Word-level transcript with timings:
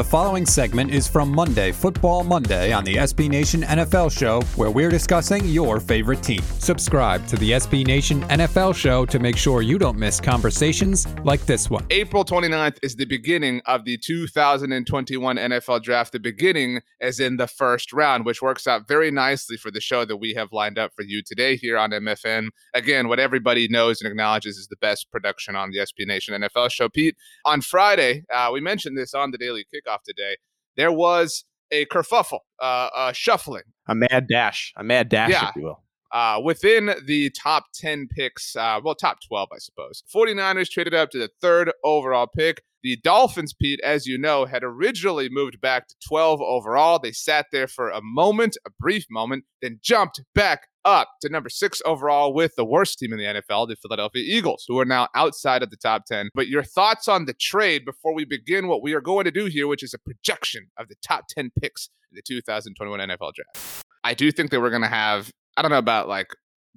The 0.00 0.04
following 0.04 0.46
segment 0.46 0.92
is 0.92 1.06
from 1.06 1.30
Monday, 1.30 1.72
Football 1.72 2.24
Monday, 2.24 2.72
on 2.72 2.84
the 2.84 2.94
SB 2.94 3.28
Nation 3.28 3.60
NFL 3.60 4.10
Show, 4.10 4.40
where 4.56 4.70
we're 4.70 4.88
discussing 4.88 5.44
your 5.44 5.78
favorite 5.78 6.22
team. 6.22 6.40
Subscribe 6.58 7.26
to 7.26 7.36
the 7.36 7.50
SB 7.50 7.86
Nation 7.86 8.22
NFL 8.28 8.74
Show 8.74 9.04
to 9.04 9.18
make 9.18 9.36
sure 9.36 9.60
you 9.60 9.78
don't 9.78 9.98
miss 9.98 10.18
conversations 10.18 11.06
like 11.22 11.44
this 11.44 11.68
one. 11.68 11.84
April 11.90 12.24
29th 12.24 12.78
is 12.82 12.96
the 12.96 13.04
beginning 13.04 13.60
of 13.66 13.84
the 13.84 13.98
2021 13.98 15.36
NFL 15.36 15.82
Draft, 15.82 16.12
the 16.12 16.18
beginning 16.18 16.80
as 17.02 17.20
in 17.20 17.36
the 17.36 17.46
first 17.46 17.92
round, 17.92 18.24
which 18.24 18.40
works 18.40 18.66
out 18.66 18.88
very 18.88 19.10
nicely 19.10 19.58
for 19.58 19.70
the 19.70 19.82
show 19.82 20.06
that 20.06 20.16
we 20.16 20.32
have 20.32 20.50
lined 20.50 20.78
up 20.78 20.94
for 20.96 21.02
you 21.02 21.20
today 21.22 21.56
here 21.56 21.76
on 21.76 21.90
MFM. 21.90 22.48
Again, 22.72 23.06
what 23.06 23.20
everybody 23.20 23.68
knows 23.68 24.00
and 24.00 24.10
acknowledges 24.10 24.56
is 24.56 24.68
the 24.68 24.76
best 24.76 25.10
production 25.10 25.56
on 25.56 25.70
the 25.72 25.80
SB 25.80 26.06
Nation 26.06 26.40
NFL 26.40 26.70
Show. 26.70 26.88
Pete, 26.88 27.18
on 27.44 27.60
Friday, 27.60 28.24
uh, 28.34 28.48
we 28.50 28.62
mentioned 28.62 28.96
this 28.96 29.12
on 29.12 29.30
the 29.30 29.36
Daily 29.36 29.66
Kickoff 29.66 29.89
kickoff 29.90 30.02
today, 30.04 30.36
there 30.76 30.92
was 30.92 31.44
a 31.70 31.86
kerfuffle, 31.86 32.40
uh, 32.60 32.90
a 32.96 33.14
shuffling, 33.14 33.62
a 33.86 33.94
mad 33.94 34.26
dash, 34.28 34.72
a 34.76 34.84
mad 34.84 35.08
dash, 35.08 35.30
yeah. 35.30 35.48
if 35.48 35.56
you 35.56 35.62
will. 35.62 35.82
Uh, 36.12 36.40
within 36.42 36.94
the 37.06 37.30
top 37.30 37.66
10 37.74 38.08
picks, 38.08 38.56
uh, 38.56 38.80
well, 38.82 38.94
top 38.94 39.18
12, 39.26 39.48
I 39.52 39.58
suppose. 39.58 40.02
49ers 40.14 40.68
traded 40.68 40.94
up 40.94 41.10
to 41.10 41.18
the 41.18 41.30
third 41.40 41.72
overall 41.84 42.26
pick. 42.26 42.62
The 42.82 42.96
Dolphins, 42.96 43.52
Pete, 43.52 43.80
as 43.84 44.06
you 44.06 44.16
know, 44.16 44.46
had 44.46 44.64
originally 44.64 45.28
moved 45.28 45.60
back 45.60 45.86
to 45.88 45.94
12 46.08 46.40
overall. 46.40 46.98
They 46.98 47.12
sat 47.12 47.46
there 47.52 47.68
for 47.68 47.90
a 47.90 48.00
moment, 48.02 48.56
a 48.66 48.70
brief 48.78 49.04
moment, 49.10 49.44
then 49.60 49.78
jumped 49.82 50.22
back 50.34 50.66
up 50.84 51.08
to 51.20 51.28
number 51.28 51.50
six 51.50 51.82
overall 51.84 52.32
with 52.32 52.56
the 52.56 52.64
worst 52.64 52.98
team 52.98 53.12
in 53.12 53.18
the 53.18 53.24
NFL, 53.24 53.68
the 53.68 53.76
Philadelphia 53.76 54.24
Eagles, 54.26 54.64
who 54.66 54.78
are 54.78 54.86
now 54.86 55.08
outside 55.14 55.62
of 55.62 55.70
the 55.70 55.76
top 55.76 56.06
10. 56.06 56.30
But 56.34 56.48
your 56.48 56.62
thoughts 56.62 57.06
on 57.06 57.26
the 57.26 57.34
trade 57.34 57.84
before 57.84 58.14
we 58.14 58.24
begin 58.24 58.66
what 58.66 58.82
we 58.82 58.94
are 58.94 59.02
going 59.02 59.24
to 59.26 59.30
do 59.30 59.44
here, 59.44 59.66
which 59.66 59.82
is 59.82 59.94
a 59.94 59.98
projection 59.98 60.68
of 60.78 60.88
the 60.88 60.96
top 61.06 61.26
10 61.28 61.52
picks 61.60 61.90
in 62.10 62.16
the 62.16 62.22
2021 62.22 62.98
NFL 63.00 63.32
draft. 63.34 63.84
I 64.02 64.14
do 64.14 64.32
think 64.32 64.50
that 64.50 64.60
we're 64.60 64.70
going 64.70 64.82
to 64.82 64.88
have, 64.88 65.30
I 65.56 65.62
don't 65.62 65.70
know 65.70 65.78
about 65.78 66.08
like 66.08 66.28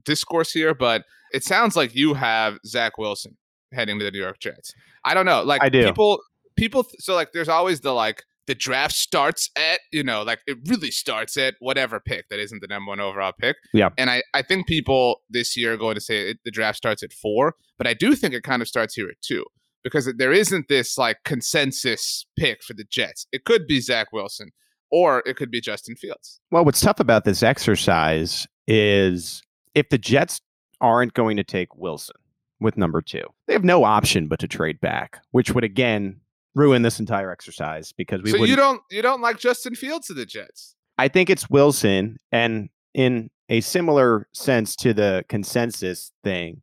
discourse 0.06 0.52
here, 0.52 0.74
but 0.74 1.04
it 1.32 1.44
sounds 1.44 1.76
like 1.76 1.96
you 1.96 2.14
have 2.14 2.58
Zach 2.66 2.98
Wilson 2.98 3.38
heading 3.74 4.00
to 4.00 4.06
the 4.06 4.12
New 4.12 4.22
York 4.22 4.40
Jets. 4.40 4.74
I 5.04 5.14
don't 5.14 5.26
know. 5.26 5.44
Like 5.44 5.64
I 5.64 5.70
do. 5.70 5.86
people, 5.86 6.20
people, 6.56 6.86
so 7.00 7.16
like 7.16 7.32
there's 7.34 7.50
always 7.50 7.82
the 7.82 7.94
like, 7.94 8.24
the 8.46 8.54
draft 8.54 8.94
starts 8.94 9.50
at, 9.58 9.80
you 9.94 10.04
know, 10.04 10.22
like 10.22 10.40
it 10.48 10.58
really 10.68 10.92
starts 10.92 11.38
at 11.38 11.56
whatever 11.60 12.02
pick 12.02 12.28
that 12.30 12.40
isn't 12.40 12.60
the 12.60 12.68
number 12.68 12.90
one 12.90 13.00
overall 13.00 13.32
pick. 13.40 13.56
Yeah. 13.74 13.92
And 13.98 14.10
I, 14.10 14.22
I 14.34 14.42
think 14.42 14.68
people 14.68 15.22
this 15.30 15.56
year 15.56 15.74
are 15.74 15.78
going 15.78 15.96
to 15.96 16.02
say 16.02 16.32
it, 16.32 16.40
the 16.44 16.52
draft 16.52 16.78
starts 16.78 17.04
at 17.04 17.14
four, 17.14 17.56
but 17.78 17.88
I 17.88 17.94
do 17.94 18.16
think 18.16 18.34
it 18.34 18.44
kind 18.44 18.62
of 18.62 18.68
starts 18.68 18.96
here 18.96 19.08
at 19.08 19.22
two 19.22 19.46
because 19.82 20.14
there 20.18 20.34
isn't 20.34 20.68
this 20.68 20.98
like 20.98 21.20
consensus 21.24 22.26
pick 22.38 22.62
for 22.64 22.74
the 22.74 22.84
Jets. 22.84 23.28
It 23.32 23.46
could 23.46 23.66
be 23.66 23.80
Zach 23.80 24.12
Wilson 24.12 24.50
or 24.92 25.24
it 25.26 25.38
could 25.38 25.50
be 25.50 25.62
Justin 25.62 25.96
Fields. 25.96 26.42
Well, 26.52 26.66
what's 26.66 26.82
tough 26.82 27.00
about 27.00 27.24
this 27.24 27.44
exercise 27.44 28.46
is 28.68 29.42
if 29.76 29.90
the 29.90 29.98
Jets 29.98 30.42
aren't 30.82 31.14
going 31.14 31.38
to 31.38 31.44
take 31.44 31.76
Wilson 31.76 32.16
with 32.60 32.78
number 32.78 33.02
two, 33.02 33.24
they 33.48 33.54
have 33.54 33.64
no 33.64 33.84
option 33.84 34.28
but 34.28 34.40
to 34.40 34.48
trade 34.48 34.80
back, 34.82 35.20
which 35.32 35.52
would 35.54 35.64
again 35.64 36.20
ruin 36.56 36.82
this 36.82 37.00
entire 37.00 37.32
exercise 37.32 37.92
because 37.92 38.22
we. 38.22 38.32
So 38.32 38.44
you 38.44 38.56
don't 38.56 38.82
you 38.90 39.02
don't 39.02 39.22
like 39.22 39.40
Justin 39.40 39.76
Fields 39.76 40.08
to 40.08 40.14
the 40.14 40.26
Jets? 40.26 40.76
I 40.98 41.08
think 41.08 41.30
it's 41.30 41.50
Wilson, 41.50 42.18
and 42.32 42.70
in 42.94 43.30
a 43.50 43.62
similar 43.62 44.28
sense 44.34 44.76
to 44.78 44.94
the 44.94 45.26
consensus 45.30 46.12
thing. 46.24 46.62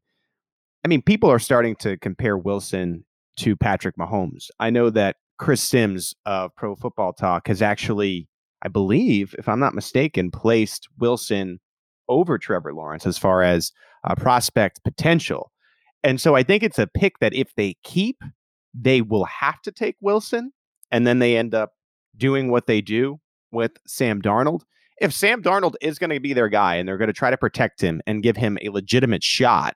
I 0.84 0.88
mean, 0.88 1.02
people 1.02 1.30
are 1.30 1.38
starting 1.38 1.76
to 1.76 1.96
compare 1.98 2.38
Wilson 2.38 3.04
to 3.36 3.56
Patrick 3.56 3.96
Mahomes. 3.96 4.50
I 4.58 4.70
know 4.70 4.90
that 4.90 5.16
Chris 5.38 5.62
Sims 5.62 6.14
of 6.26 6.54
Pro 6.56 6.74
Football 6.74 7.12
Talk 7.12 7.48
has 7.48 7.62
actually, 7.62 8.28
I 8.62 8.68
believe, 8.68 9.34
if 9.38 9.48
I'm 9.48 9.60
not 9.60 9.74
mistaken, 9.74 10.30
placed 10.30 10.88
Wilson 10.98 11.60
over 12.10 12.36
Trevor 12.36 12.74
Lawrence 12.74 13.06
as 13.06 13.16
far 13.16 13.42
as 13.42 13.72
uh, 14.04 14.14
prospect 14.14 14.84
potential. 14.84 15.50
And 16.02 16.20
so 16.20 16.34
I 16.34 16.42
think 16.42 16.62
it's 16.62 16.78
a 16.78 16.86
pick 16.86 17.18
that 17.20 17.34
if 17.34 17.54
they 17.54 17.76
keep, 17.84 18.22
they 18.74 19.00
will 19.00 19.24
have 19.24 19.62
to 19.62 19.72
take 19.72 19.96
Wilson, 20.00 20.52
and 20.90 21.06
then 21.06 21.18
they 21.18 21.36
end 21.36 21.54
up 21.54 21.72
doing 22.16 22.50
what 22.50 22.66
they 22.66 22.80
do 22.80 23.20
with 23.52 23.72
Sam 23.86 24.20
Darnold. 24.20 24.62
If 25.00 25.12
Sam 25.12 25.42
Darnold 25.42 25.74
is 25.80 25.98
going 25.98 26.10
to 26.10 26.20
be 26.20 26.34
their 26.34 26.48
guy 26.48 26.76
and 26.76 26.86
they're 26.86 26.98
going 26.98 27.08
to 27.08 27.14
try 27.14 27.30
to 27.30 27.36
protect 27.36 27.80
him 27.80 28.02
and 28.06 28.22
give 28.22 28.36
him 28.36 28.58
a 28.60 28.68
legitimate 28.68 29.22
shot, 29.22 29.74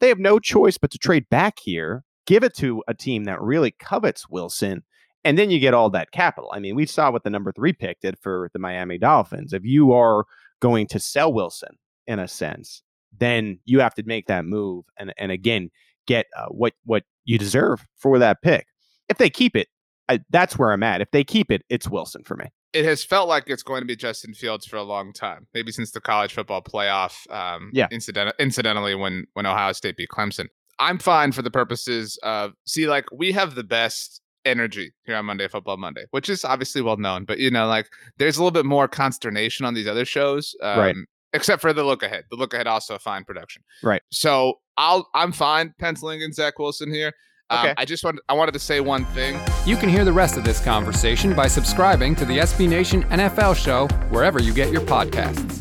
they 0.00 0.08
have 0.08 0.18
no 0.18 0.38
choice 0.38 0.78
but 0.78 0.90
to 0.90 0.98
trade 0.98 1.28
back 1.30 1.58
here, 1.60 2.04
give 2.26 2.44
it 2.44 2.54
to 2.56 2.82
a 2.86 2.94
team 2.94 3.24
that 3.24 3.40
really 3.40 3.74
covets 3.78 4.28
Wilson, 4.28 4.82
and 5.24 5.38
then 5.38 5.50
you 5.50 5.58
get 5.58 5.74
all 5.74 5.90
that 5.90 6.12
capital. 6.12 6.50
I 6.54 6.60
mean, 6.60 6.76
we 6.76 6.86
saw 6.86 7.10
what 7.10 7.24
the 7.24 7.30
number 7.30 7.52
three 7.52 7.72
pick 7.72 8.00
did 8.00 8.18
for 8.20 8.50
the 8.52 8.58
Miami 8.58 8.98
Dolphins. 8.98 9.52
If 9.52 9.64
you 9.64 9.92
are 9.92 10.24
going 10.60 10.86
to 10.88 10.98
sell 10.98 11.32
Wilson 11.32 11.76
in 12.06 12.18
a 12.18 12.28
sense, 12.28 12.82
then 13.16 13.58
you 13.64 13.80
have 13.80 13.94
to 13.94 14.02
make 14.04 14.26
that 14.26 14.44
move 14.44 14.84
and 14.98 15.12
and 15.18 15.32
again 15.32 15.70
get 16.06 16.26
uh, 16.36 16.46
what 16.46 16.72
what 16.84 17.04
you 17.24 17.38
deserve 17.38 17.86
for 17.96 18.18
that 18.18 18.42
pick. 18.42 18.66
If 19.08 19.18
they 19.18 19.30
keep 19.30 19.54
it, 19.56 19.68
I, 20.08 20.20
that's 20.30 20.58
where 20.58 20.72
I'm 20.72 20.82
at. 20.82 21.00
If 21.00 21.10
they 21.12 21.24
keep 21.24 21.50
it, 21.50 21.62
it's 21.68 21.88
Wilson 21.88 22.24
for 22.24 22.36
me. 22.36 22.46
It 22.72 22.84
has 22.84 23.02
felt 23.02 23.28
like 23.28 23.44
it's 23.46 23.62
going 23.62 23.80
to 23.80 23.86
be 23.86 23.96
Justin 23.96 24.34
Fields 24.34 24.66
for 24.66 24.76
a 24.76 24.82
long 24.82 25.12
time, 25.12 25.46
maybe 25.54 25.72
since 25.72 25.90
the 25.90 26.00
college 26.00 26.34
football 26.34 26.62
playoff. 26.62 27.30
Um, 27.32 27.70
yeah. 27.72 27.88
Incident- 27.90 28.34
incidentally, 28.38 28.94
when 28.94 29.26
when 29.34 29.46
Ohio 29.46 29.72
State 29.72 29.96
beat 29.96 30.10
Clemson, 30.10 30.46
I'm 30.78 30.98
fine 30.98 31.32
for 31.32 31.42
the 31.42 31.50
purposes 31.50 32.18
of 32.22 32.52
see, 32.66 32.86
like 32.86 33.06
we 33.12 33.32
have 33.32 33.54
the 33.54 33.64
best 33.64 34.20
energy 34.44 34.92
here 35.04 35.16
on 35.16 35.26
Monday 35.26 35.48
Football 35.48 35.76
Monday, 35.76 36.04
which 36.10 36.28
is 36.28 36.44
obviously 36.44 36.82
well 36.82 36.96
known. 36.96 37.24
But 37.24 37.38
you 37.38 37.50
know, 37.50 37.66
like 37.66 37.88
there's 38.18 38.36
a 38.36 38.40
little 38.40 38.50
bit 38.52 38.66
more 38.66 38.88
consternation 38.88 39.66
on 39.66 39.74
these 39.74 39.86
other 39.86 40.04
shows, 40.04 40.54
um, 40.62 40.78
right? 40.78 40.96
Except 41.32 41.60
for 41.60 41.72
the 41.72 41.84
look 41.84 42.02
ahead. 42.02 42.24
The 42.30 42.36
look 42.36 42.54
ahead 42.54 42.66
also 42.66 42.94
a 42.94 42.98
fine 42.98 43.24
production, 43.24 43.62
right? 43.82 44.02
So 44.10 44.54
I'll 44.76 45.08
I'm 45.14 45.32
fine 45.32 45.74
penciling 45.78 46.22
in 46.22 46.32
Zach 46.32 46.58
Wilson 46.58 46.92
here. 46.92 47.12
Um, 47.50 47.60
okay. 47.60 47.74
I 47.78 47.84
just 47.84 48.04
wanted 48.04 48.20
I 48.28 48.34
wanted 48.34 48.52
to 48.52 48.58
say 48.58 48.80
one 48.80 49.04
thing. 49.06 49.40
You 49.66 49.76
can 49.76 49.88
hear 49.88 50.04
the 50.04 50.12
rest 50.12 50.36
of 50.36 50.44
this 50.44 50.62
conversation 50.62 51.34
by 51.34 51.48
subscribing 51.48 52.14
to 52.16 52.24
the 52.24 52.38
SB 52.38 52.68
Nation 52.68 53.04
NFL 53.04 53.56
show 53.56 53.88
wherever 54.10 54.40
you 54.40 54.52
get 54.52 54.70
your 54.70 54.82
podcasts. 54.82 55.57